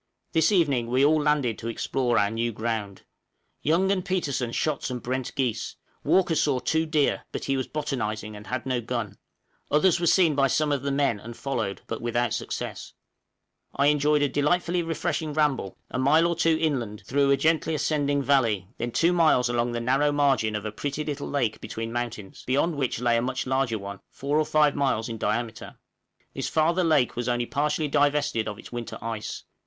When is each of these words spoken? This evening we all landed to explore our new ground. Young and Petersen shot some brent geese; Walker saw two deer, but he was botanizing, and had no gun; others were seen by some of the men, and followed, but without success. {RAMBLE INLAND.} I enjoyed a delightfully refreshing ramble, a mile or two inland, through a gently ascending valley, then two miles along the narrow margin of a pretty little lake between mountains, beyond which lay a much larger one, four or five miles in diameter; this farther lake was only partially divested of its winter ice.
This 0.31 0.51
evening 0.51 0.87
we 0.87 1.05
all 1.05 1.21
landed 1.21 1.59
to 1.59 1.67
explore 1.67 2.17
our 2.17 2.31
new 2.31 2.51
ground. 2.51 3.03
Young 3.61 3.91
and 3.91 4.03
Petersen 4.03 4.51
shot 4.51 4.81
some 4.81 4.97
brent 4.97 5.35
geese; 5.35 5.75
Walker 6.03 6.33
saw 6.33 6.57
two 6.59 6.87
deer, 6.87 7.23
but 7.31 7.45
he 7.45 7.55
was 7.55 7.67
botanizing, 7.67 8.35
and 8.35 8.47
had 8.47 8.65
no 8.65 8.81
gun; 8.81 9.19
others 9.69 9.99
were 9.99 10.07
seen 10.07 10.33
by 10.33 10.47
some 10.47 10.71
of 10.71 10.81
the 10.81 10.91
men, 10.91 11.19
and 11.19 11.37
followed, 11.37 11.83
but 11.85 12.01
without 12.01 12.33
success. 12.33 12.93
{RAMBLE 13.77 13.83
INLAND.} 13.83 13.85
I 13.85 13.91
enjoyed 13.91 14.21
a 14.23 14.27
delightfully 14.27 14.81
refreshing 14.81 15.33
ramble, 15.33 15.77
a 15.91 15.99
mile 15.99 16.25
or 16.25 16.35
two 16.35 16.57
inland, 16.59 17.03
through 17.05 17.29
a 17.29 17.37
gently 17.37 17.75
ascending 17.75 18.23
valley, 18.23 18.69
then 18.79 18.89
two 18.89 19.13
miles 19.13 19.49
along 19.49 19.73
the 19.73 19.79
narrow 19.79 20.11
margin 20.11 20.55
of 20.55 20.65
a 20.65 20.71
pretty 20.71 21.05
little 21.05 21.29
lake 21.29 21.61
between 21.61 21.93
mountains, 21.93 22.43
beyond 22.47 22.73
which 22.75 22.99
lay 22.99 23.17
a 23.17 23.21
much 23.21 23.45
larger 23.45 23.77
one, 23.77 23.99
four 24.09 24.39
or 24.39 24.45
five 24.47 24.75
miles 24.75 25.07
in 25.09 25.19
diameter; 25.19 25.77
this 26.33 26.49
farther 26.49 26.83
lake 26.83 27.15
was 27.15 27.29
only 27.29 27.45
partially 27.45 27.87
divested 27.87 28.47
of 28.47 28.57
its 28.57 28.71
winter 28.71 28.97
ice. 28.99 29.43